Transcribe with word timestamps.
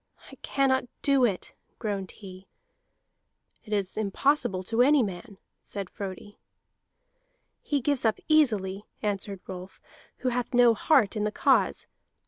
"I 0.31 0.35
cannot 0.37 0.85
do 1.03 1.25
it," 1.25 1.53
groaned 1.77 2.09
he. 2.09 2.47
"It 3.63 3.71
is 3.71 3.97
impossible 3.97 4.63
to 4.63 4.81
any 4.81 5.03
man," 5.03 5.37
said 5.61 5.91
Frodi. 5.91 6.39
"He 7.61 7.81
gives 7.81 8.03
up 8.03 8.17
easily," 8.27 8.83
answered 9.03 9.41
Rolf, 9.45 9.79
"who 10.25 10.29
hath 10.29 10.55
no 10.55 10.73
heart 10.73 11.15
in 11.15 11.23
the 11.23 11.31
cause. 11.31 11.85